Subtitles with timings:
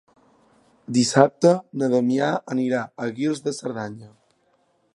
[0.97, 1.51] Dissabte
[1.81, 4.11] na Damià anirà a Guils de Cerdanya.